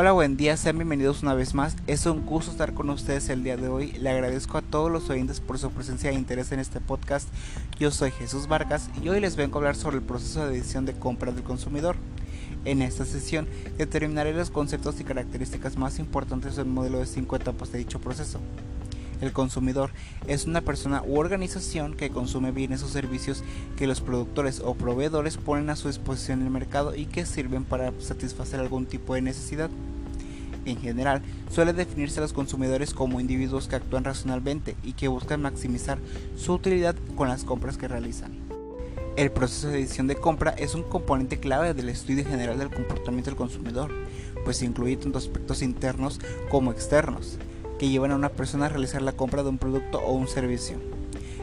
Hola, 0.00 0.12
buen 0.12 0.36
día, 0.36 0.56
sean 0.56 0.78
bienvenidos 0.78 1.24
una 1.24 1.34
vez 1.34 1.54
más. 1.54 1.74
Es 1.88 2.06
un 2.06 2.24
gusto 2.24 2.52
estar 2.52 2.72
con 2.72 2.88
ustedes 2.88 3.28
el 3.30 3.42
día 3.42 3.56
de 3.56 3.66
hoy. 3.66 3.90
Le 3.94 4.10
agradezco 4.10 4.56
a 4.56 4.62
todos 4.62 4.92
los 4.92 5.10
oyentes 5.10 5.40
por 5.40 5.58
su 5.58 5.72
presencia 5.72 6.10
e 6.10 6.14
interés 6.14 6.52
en 6.52 6.60
este 6.60 6.78
podcast. 6.78 7.28
Yo 7.80 7.90
soy 7.90 8.12
Jesús 8.12 8.46
Vargas 8.46 8.90
y 9.02 9.08
hoy 9.08 9.18
les 9.18 9.34
vengo 9.34 9.56
a 9.56 9.58
hablar 9.58 9.74
sobre 9.74 9.96
el 9.96 10.04
proceso 10.04 10.46
de 10.46 10.54
decisión 10.54 10.86
de 10.86 10.94
compra 10.94 11.32
del 11.32 11.42
consumidor. 11.42 11.96
En 12.64 12.80
esta 12.80 13.04
sesión 13.04 13.48
determinaré 13.76 14.32
los 14.34 14.52
conceptos 14.52 15.00
y 15.00 15.04
características 15.04 15.76
más 15.76 15.98
importantes 15.98 16.54
del 16.54 16.66
modelo 16.66 17.00
de 17.00 17.06
5 17.06 17.34
etapas 17.34 17.72
de 17.72 17.78
dicho 17.78 18.00
proceso. 18.00 18.38
El 19.20 19.32
consumidor 19.32 19.90
es 20.26 20.46
una 20.46 20.60
persona 20.60 21.02
u 21.04 21.18
organización 21.18 21.96
que 21.96 22.10
consume 22.10 22.52
bienes 22.52 22.82
o 22.82 22.88
servicios 22.88 23.42
que 23.76 23.88
los 23.88 24.00
productores 24.00 24.60
o 24.64 24.74
proveedores 24.74 25.36
ponen 25.36 25.70
a 25.70 25.76
su 25.76 25.88
disposición 25.88 26.40
en 26.40 26.46
el 26.46 26.52
mercado 26.52 26.94
y 26.94 27.06
que 27.06 27.26
sirven 27.26 27.64
para 27.64 27.92
satisfacer 28.00 28.60
algún 28.60 28.86
tipo 28.86 29.14
de 29.14 29.22
necesidad. 29.22 29.70
En 30.64 30.76
general, 30.76 31.22
suele 31.50 31.72
definirse 31.72 32.20
a 32.20 32.22
los 32.22 32.32
consumidores 32.32 32.94
como 32.94 33.20
individuos 33.20 33.68
que 33.68 33.76
actúan 33.76 34.04
racionalmente 34.04 34.76
y 34.84 34.92
que 34.92 35.08
buscan 35.08 35.42
maximizar 35.42 35.98
su 36.36 36.52
utilidad 36.52 36.94
con 37.16 37.28
las 37.28 37.44
compras 37.44 37.76
que 37.76 37.88
realizan. 37.88 38.32
El 39.16 39.32
proceso 39.32 39.68
de 39.68 39.78
decisión 39.78 40.06
de 40.06 40.14
compra 40.14 40.50
es 40.50 40.76
un 40.76 40.84
componente 40.84 41.40
clave 41.40 41.74
del 41.74 41.88
estudio 41.88 42.24
general 42.24 42.58
del 42.58 42.70
comportamiento 42.70 43.30
del 43.30 43.36
consumidor, 43.36 43.90
pues 44.44 44.62
incluye 44.62 44.96
tanto 44.96 45.18
aspectos 45.18 45.62
internos 45.62 46.20
como 46.50 46.70
externos 46.70 47.38
que 47.78 47.88
llevan 47.88 48.10
a 48.10 48.16
una 48.16 48.30
persona 48.30 48.66
a 48.66 48.68
realizar 48.68 49.02
la 49.02 49.12
compra 49.12 49.42
de 49.42 49.48
un 49.50 49.58
producto 49.58 49.98
o 49.98 50.12
un 50.12 50.28
servicio. 50.28 50.76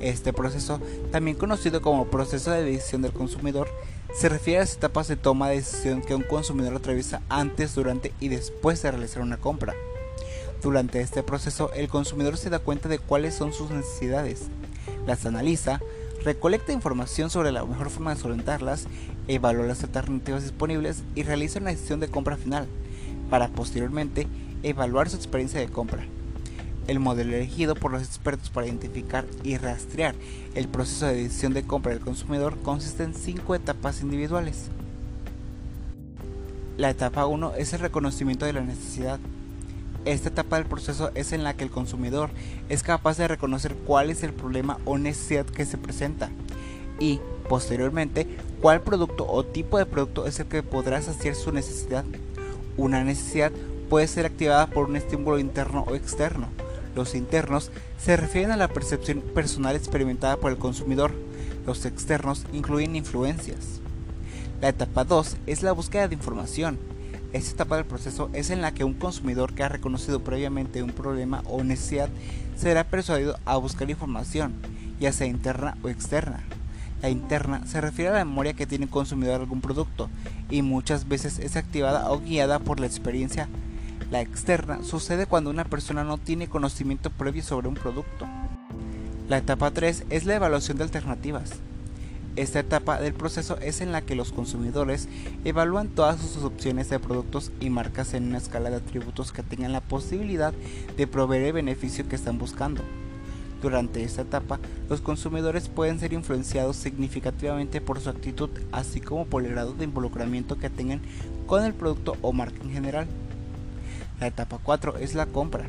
Este 0.00 0.32
proceso, 0.32 0.80
también 1.10 1.36
conocido 1.36 1.80
como 1.80 2.06
proceso 2.06 2.50
de 2.50 2.62
decisión 2.62 3.02
del 3.02 3.12
consumidor, 3.12 3.68
se 4.14 4.28
refiere 4.28 4.58
a 4.58 4.62
las 4.62 4.74
etapas 4.74 5.08
de 5.08 5.16
toma 5.16 5.48
de 5.48 5.56
decisión 5.56 6.02
que 6.02 6.14
un 6.14 6.22
consumidor 6.22 6.74
atraviesa 6.74 7.22
antes, 7.28 7.74
durante 7.74 8.12
y 8.20 8.28
después 8.28 8.82
de 8.82 8.90
realizar 8.90 9.22
una 9.22 9.38
compra. 9.38 9.74
Durante 10.62 11.00
este 11.00 11.22
proceso, 11.22 11.72
el 11.74 11.88
consumidor 11.88 12.36
se 12.36 12.50
da 12.50 12.58
cuenta 12.58 12.88
de 12.88 12.98
cuáles 12.98 13.34
son 13.34 13.52
sus 13.52 13.70
necesidades, 13.70 14.48
las 15.06 15.24
analiza, 15.26 15.80
recolecta 16.24 16.72
información 16.72 17.30
sobre 17.30 17.52
la 17.52 17.64
mejor 17.64 17.90
forma 17.90 18.14
de 18.14 18.20
solventarlas, 18.20 18.86
evalúa 19.28 19.66
las 19.66 19.82
alternativas 19.84 20.42
disponibles 20.42 21.02
y 21.14 21.22
realiza 21.22 21.60
una 21.60 21.70
decisión 21.70 22.00
de 22.00 22.08
compra 22.08 22.36
final, 22.36 22.66
para 23.30 23.48
posteriormente 23.48 24.26
evaluar 24.62 25.08
su 25.08 25.16
experiencia 25.16 25.60
de 25.60 25.68
compra. 25.68 26.06
El 26.86 27.00
modelo 27.00 27.34
elegido 27.34 27.74
por 27.74 27.90
los 27.90 28.02
expertos 28.02 28.50
para 28.50 28.66
identificar 28.66 29.24
y 29.42 29.56
rastrear 29.56 30.14
el 30.54 30.68
proceso 30.68 31.06
de 31.06 31.16
decisión 31.16 31.52
de 31.52 31.64
compra 31.64 31.92
del 31.92 32.00
consumidor 32.00 32.56
consiste 32.62 33.02
en 33.02 33.14
cinco 33.14 33.54
etapas 33.56 34.02
individuales. 34.02 34.70
La 36.76 36.90
etapa 36.90 37.26
1 37.26 37.54
es 37.54 37.72
el 37.72 37.80
reconocimiento 37.80 38.46
de 38.46 38.52
la 38.52 38.60
necesidad. 38.60 39.18
Esta 40.04 40.28
etapa 40.28 40.56
del 40.56 40.66
proceso 40.66 41.10
es 41.14 41.32
en 41.32 41.42
la 41.42 41.54
que 41.54 41.64
el 41.64 41.70
consumidor 41.70 42.30
es 42.68 42.84
capaz 42.84 43.16
de 43.16 43.26
reconocer 43.26 43.74
cuál 43.74 44.10
es 44.10 44.22
el 44.22 44.32
problema 44.32 44.78
o 44.84 44.96
necesidad 44.96 45.46
que 45.46 45.64
se 45.64 45.78
presenta 45.78 46.30
y, 47.00 47.18
posteriormente, 47.48 48.28
cuál 48.60 48.82
producto 48.82 49.26
o 49.26 49.44
tipo 49.44 49.78
de 49.78 49.86
producto 49.86 50.26
es 50.26 50.38
el 50.38 50.46
que 50.46 50.62
podrá 50.62 51.02
saciar 51.02 51.34
su 51.34 51.50
necesidad. 51.50 52.04
Una 52.76 53.02
necesidad 53.02 53.50
puede 53.88 54.06
ser 54.06 54.26
activada 54.26 54.68
por 54.68 54.88
un 54.88 54.96
estímulo 54.96 55.38
interno 55.38 55.84
o 55.88 55.94
externo. 55.94 56.48
Los 56.96 57.14
internos 57.14 57.70
se 57.98 58.16
refieren 58.16 58.52
a 58.52 58.56
la 58.56 58.68
percepción 58.68 59.20
personal 59.20 59.76
experimentada 59.76 60.38
por 60.38 60.50
el 60.50 60.56
consumidor. 60.56 61.12
Los 61.66 61.84
externos 61.84 62.46
incluyen 62.54 62.96
influencias. 62.96 63.82
La 64.62 64.70
etapa 64.70 65.04
2 65.04 65.36
es 65.46 65.62
la 65.62 65.72
búsqueda 65.72 66.08
de 66.08 66.14
información. 66.14 66.78
Esta 67.34 67.50
etapa 67.50 67.76
del 67.76 67.84
proceso 67.84 68.30
es 68.32 68.48
en 68.48 68.62
la 68.62 68.72
que 68.72 68.84
un 68.84 68.94
consumidor 68.94 69.52
que 69.52 69.62
ha 69.62 69.68
reconocido 69.68 70.24
previamente 70.24 70.82
un 70.82 70.92
problema 70.92 71.42
o 71.44 71.62
necesidad 71.62 72.08
será 72.56 72.84
persuadido 72.84 73.38
a 73.44 73.58
buscar 73.58 73.90
información, 73.90 74.54
ya 74.98 75.12
sea 75.12 75.26
interna 75.26 75.76
o 75.82 75.90
externa. 75.90 76.44
La 77.02 77.10
interna 77.10 77.66
se 77.66 77.82
refiere 77.82 78.08
a 78.08 78.14
la 78.14 78.24
memoria 78.24 78.54
que 78.54 78.66
tiene 78.66 78.86
el 78.86 78.90
consumidor 78.90 79.36
de 79.36 79.42
algún 79.42 79.60
producto 79.60 80.08
y 80.48 80.62
muchas 80.62 81.06
veces 81.06 81.40
es 81.40 81.56
activada 81.56 82.10
o 82.10 82.20
guiada 82.20 82.58
por 82.58 82.80
la 82.80 82.86
experiencia 82.86 83.50
la 84.10 84.20
externa 84.20 84.84
sucede 84.84 85.26
cuando 85.26 85.50
una 85.50 85.64
persona 85.64 86.04
no 86.04 86.18
tiene 86.18 86.48
conocimiento 86.48 87.10
previo 87.10 87.42
sobre 87.42 87.68
un 87.68 87.74
producto. 87.74 88.26
La 89.28 89.38
etapa 89.38 89.72
3 89.72 90.04
es 90.10 90.24
la 90.24 90.36
evaluación 90.36 90.78
de 90.78 90.84
alternativas. 90.84 91.54
Esta 92.36 92.60
etapa 92.60 93.00
del 93.00 93.14
proceso 93.14 93.58
es 93.60 93.80
en 93.80 93.90
la 93.90 94.02
que 94.02 94.14
los 94.14 94.30
consumidores 94.30 95.08
evalúan 95.44 95.88
todas 95.88 96.20
sus 96.20 96.44
opciones 96.44 96.88
de 96.90 97.00
productos 97.00 97.50
y 97.60 97.70
marcas 97.70 98.14
en 98.14 98.28
una 98.28 98.38
escala 98.38 98.70
de 98.70 98.76
atributos 98.76 99.32
que 99.32 99.42
tengan 99.42 99.72
la 99.72 99.80
posibilidad 99.80 100.52
de 100.96 101.06
proveer 101.06 101.46
el 101.46 101.52
beneficio 101.54 102.06
que 102.08 102.14
están 102.14 102.38
buscando. 102.38 102.82
Durante 103.60 104.04
esta 104.04 104.22
etapa, 104.22 104.60
los 104.88 105.00
consumidores 105.00 105.68
pueden 105.68 105.98
ser 105.98 106.12
influenciados 106.12 106.76
significativamente 106.76 107.80
por 107.80 108.00
su 108.00 108.10
actitud, 108.10 108.50
así 108.70 109.00
como 109.00 109.24
por 109.24 109.44
el 109.44 109.50
grado 109.50 109.72
de 109.72 109.84
involucramiento 109.84 110.58
que 110.58 110.70
tengan 110.70 111.00
con 111.46 111.64
el 111.64 111.74
producto 111.74 112.16
o 112.20 112.32
marca 112.32 112.62
en 112.62 112.70
general. 112.70 113.08
La 114.20 114.28
etapa 114.28 114.58
4 114.62 114.96
es 114.96 115.14
la 115.14 115.26
compra. 115.26 115.66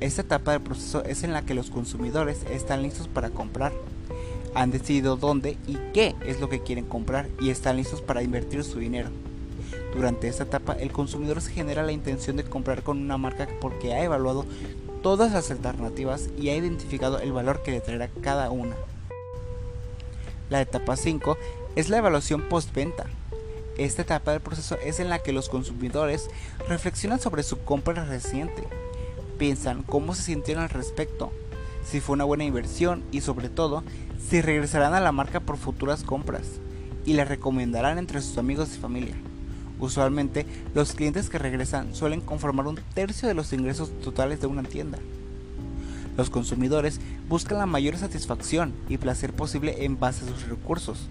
Esta 0.00 0.22
etapa 0.22 0.52
del 0.52 0.62
proceso 0.62 1.04
es 1.04 1.24
en 1.24 1.32
la 1.32 1.42
que 1.42 1.54
los 1.54 1.70
consumidores 1.70 2.42
están 2.50 2.82
listos 2.82 3.06
para 3.06 3.28
comprar. 3.28 3.72
Han 4.54 4.70
decidido 4.70 5.16
dónde 5.16 5.58
y 5.66 5.76
qué 5.92 6.14
es 6.24 6.40
lo 6.40 6.48
que 6.48 6.62
quieren 6.62 6.86
comprar 6.86 7.28
y 7.38 7.50
están 7.50 7.76
listos 7.76 8.00
para 8.00 8.22
invertir 8.22 8.64
su 8.64 8.78
dinero. 8.78 9.10
Durante 9.94 10.28
esta 10.28 10.44
etapa 10.44 10.72
el 10.72 10.90
consumidor 10.90 11.42
se 11.42 11.52
genera 11.52 11.82
la 11.82 11.92
intención 11.92 12.36
de 12.36 12.44
comprar 12.44 12.82
con 12.82 12.98
una 12.98 13.18
marca 13.18 13.46
porque 13.60 13.92
ha 13.92 14.02
evaluado 14.02 14.46
todas 15.02 15.32
las 15.32 15.50
alternativas 15.50 16.30
y 16.38 16.48
ha 16.48 16.56
identificado 16.56 17.18
el 17.20 17.32
valor 17.32 17.62
que 17.62 17.72
le 17.72 17.80
traerá 17.80 18.08
cada 18.22 18.50
una. 18.50 18.74
La 20.48 20.62
etapa 20.62 20.96
5 20.96 21.36
es 21.76 21.90
la 21.90 21.98
evaluación 21.98 22.42
postventa. 22.48 23.04
Esta 23.78 24.02
etapa 24.02 24.32
del 24.32 24.40
proceso 24.40 24.76
es 24.84 25.00
en 25.00 25.08
la 25.08 25.20
que 25.20 25.32
los 25.32 25.48
consumidores 25.48 26.28
reflexionan 26.68 27.20
sobre 27.20 27.42
su 27.42 27.58
compra 27.64 28.04
reciente, 28.04 28.64
piensan 29.38 29.82
cómo 29.82 30.14
se 30.14 30.22
sintieron 30.22 30.64
al 30.64 30.70
respecto, 30.70 31.32
si 31.84 32.00
fue 32.00 32.14
una 32.14 32.24
buena 32.24 32.44
inversión 32.44 33.02
y 33.10 33.22
sobre 33.22 33.48
todo 33.48 33.82
si 34.28 34.40
regresarán 34.40 34.94
a 34.94 35.00
la 35.00 35.12
marca 35.12 35.40
por 35.40 35.56
futuras 35.56 36.04
compras 36.04 36.60
y 37.04 37.14
la 37.14 37.24
recomendarán 37.24 37.98
entre 37.98 38.20
sus 38.20 38.38
amigos 38.38 38.74
y 38.76 38.78
familia. 38.78 39.14
Usualmente 39.80 40.46
los 40.74 40.92
clientes 40.92 41.28
que 41.28 41.38
regresan 41.38 41.94
suelen 41.94 42.20
conformar 42.20 42.66
un 42.66 42.78
tercio 42.94 43.26
de 43.26 43.34
los 43.34 43.52
ingresos 43.52 43.90
totales 44.00 44.40
de 44.40 44.46
una 44.46 44.62
tienda. 44.62 44.98
Los 46.16 46.30
consumidores 46.30 47.00
buscan 47.28 47.58
la 47.58 47.66
mayor 47.66 47.96
satisfacción 47.96 48.74
y 48.88 48.98
placer 48.98 49.32
posible 49.32 49.84
en 49.84 49.98
base 49.98 50.24
a 50.24 50.28
sus 50.28 50.48
recursos. 50.48 51.08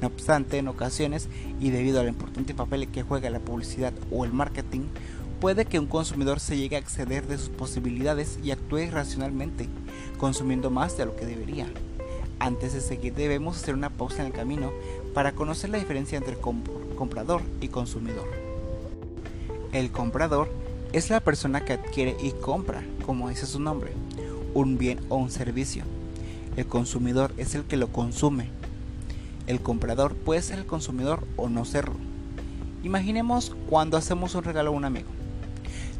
No 0.00 0.08
obstante, 0.08 0.58
en 0.58 0.68
ocasiones, 0.68 1.28
y 1.60 1.70
debido 1.70 2.00
al 2.00 2.08
importante 2.08 2.54
papel 2.54 2.88
que 2.88 3.02
juega 3.02 3.30
la 3.30 3.40
publicidad 3.40 3.92
o 4.10 4.24
el 4.24 4.32
marketing, 4.32 4.82
puede 5.40 5.64
que 5.64 5.78
un 5.78 5.86
consumidor 5.86 6.40
se 6.40 6.56
llegue 6.56 6.76
a 6.76 6.80
exceder 6.80 7.26
de 7.26 7.38
sus 7.38 7.48
posibilidades 7.48 8.38
y 8.42 8.50
actúe 8.50 8.78
irracionalmente, 8.78 9.68
consumiendo 10.18 10.70
más 10.70 10.96
de 10.96 11.06
lo 11.06 11.16
que 11.16 11.26
debería. 11.26 11.66
Antes 12.40 12.72
de 12.72 12.80
seguir 12.80 13.14
debemos 13.14 13.56
hacer 13.56 13.74
una 13.74 13.90
pausa 13.90 14.20
en 14.20 14.26
el 14.26 14.32
camino 14.32 14.70
para 15.14 15.32
conocer 15.32 15.70
la 15.70 15.78
diferencia 15.78 16.18
entre 16.18 16.36
comprador 16.36 17.42
y 17.60 17.68
consumidor. 17.68 18.28
El 19.72 19.90
comprador 19.90 20.48
es 20.92 21.10
la 21.10 21.20
persona 21.20 21.64
que 21.64 21.74
adquiere 21.74 22.16
y 22.22 22.30
compra, 22.30 22.82
como 23.04 23.28
dice 23.28 23.46
su 23.46 23.60
nombre, 23.60 23.92
un 24.54 24.78
bien 24.78 25.00
o 25.08 25.16
un 25.16 25.30
servicio. 25.30 25.82
El 26.56 26.66
consumidor 26.66 27.32
es 27.36 27.54
el 27.54 27.64
que 27.64 27.76
lo 27.76 27.88
consume, 27.88 28.50
el 29.48 29.62
comprador 29.62 30.14
puede 30.14 30.42
ser 30.42 30.58
el 30.58 30.66
consumidor 30.66 31.26
o 31.36 31.48
no 31.48 31.64
serlo. 31.64 31.96
Imaginemos 32.84 33.56
cuando 33.68 33.96
hacemos 33.96 34.34
un 34.34 34.44
regalo 34.44 34.68
a 34.70 34.74
un 34.74 34.84
amigo. 34.84 35.08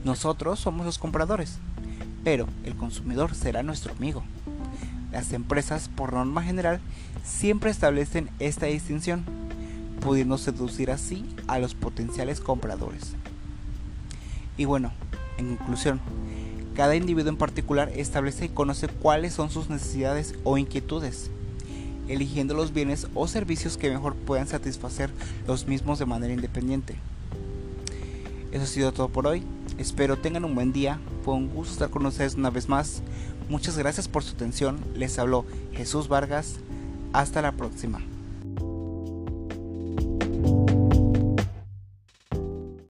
Nosotros 0.04 0.60
somos 0.60 0.84
los 0.84 0.98
compradores, 0.98 1.56
pero 2.24 2.46
el 2.64 2.76
consumidor 2.76 3.34
será 3.34 3.62
nuestro 3.62 3.92
amigo. 3.92 4.22
Las 5.12 5.32
empresas, 5.32 5.88
por 5.88 6.12
norma 6.12 6.42
general, 6.42 6.80
siempre 7.24 7.70
establecen 7.70 8.28
esta 8.38 8.66
distinción, 8.66 9.24
pudiendo 10.02 10.36
seducir 10.36 10.90
así 10.90 11.24
a 11.46 11.58
los 11.58 11.74
potenciales 11.74 12.40
compradores. 12.40 13.14
Y 14.58 14.66
bueno, 14.66 14.92
en 15.38 15.56
conclusión, 15.56 16.00
cada 16.74 16.96
individuo 16.96 17.30
en 17.30 17.38
particular 17.38 17.90
establece 17.96 18.44
y 18.44 18.50
conoce 18.50 18.88
cuáles 18.88 19.32
son 19.32 19.48
sus 19.48 19.70
necesidades 19.70 20.34
o 20.44 20.58
inquietudes 20.58 21.30
eligiendo 22.08 22.54
los 22.54 22.72
bienes 22.72 23.06
o 23.14 23.28
servicios 23.28 23.76
que 23.76 23.90
mejor 23.90 24.14
puedan 24.14 24.48
satisfacer 24.48 25.10
los 25.46 25.66
mismos 25.66 25.98
de 25.98 26.06
manera 26.06 26.32
independiente. 26.32 26.96
Eso 28.52 28.64
ha 28.64 28.66
sido 28.66 28.92
todo 28.92 29.08
por 29.08 29.26
hoy. 29.26 29.42
Espero 29.78 30.18
tengan 30.18 30.44
un 30.44 30.54
buen 30.54 30.72
día. 30.72 30.98
Fue 31.24 31.34
un 31.34 31.48
gusto 31.48 31.74
estar 31.74 31.90
con 31.90 32.06
ustedes 32.06 32.34
una 32.34 32.50
vez 32.50 32.68
más. 32.68 33.02
Muchas 33.48 33.78
gracias 33.78 34.08
por 34.08 34.24
su 34.24 34.34
atención. 34.34 34.78
Les 34.94 35.18
habló 35.18 35.44
Jesús 35.72 36.08
Vargas. 36.08 36.56
Hasta 37.12 37.42
la 37.42 37.52
próxima. 37.52 38.00